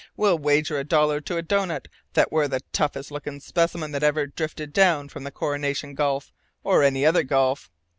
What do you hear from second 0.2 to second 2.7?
wager a dollar to a doughnut that we're the